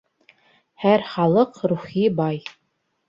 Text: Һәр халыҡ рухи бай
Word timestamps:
Һәр 0.85 1.05
халыҡ 1.09 1.61
рухи 1.73 2.07
бай 2.23 2.43